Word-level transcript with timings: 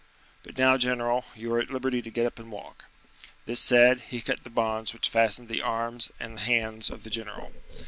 But 0.41 0.57
now, 0.57 0.77
general, 0.77 1.25
you 1.35 1.53
are 1.53 1.59
at 1.59 1.69
liberty 1.69 2.01
to 2.01 2.09
get 2.09 2.25
up 2.25 2.39
and 2.39 2.51
walk." 2.51 2.85
This 3.45 3.59
said, 3.59 3.99
he 3.99 4.19
cut 4.19 4.43
the 4.43 4.49
bonds 4.49 4.93
which 4.93 5.07
fastened 5.09 5.47
the 5.47 5.61
arms 5.61 6.11
and 6.19 6.39
hands 6.39 6.89
of 6.89 7.03
the 7.03 7.11
general. 7.11 7.51